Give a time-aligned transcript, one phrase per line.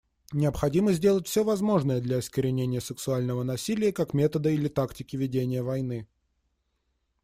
[0.33, 6.07] Необходимо сделать все возможное для искоренения сексуального насилия как метода или тактики ведения войны.